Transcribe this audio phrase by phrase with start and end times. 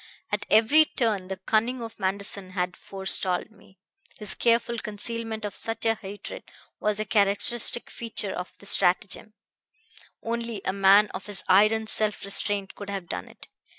[0.31, 3.77] At every turn the cunning of Manderson had forestalled me.
[4.17, 6.41] His careful concealment of such a hatred
[6.79, 9.35] was a characteristic feature of the stratagem;
[10.23, 13.47] only a man of his iron self restraint could have done it.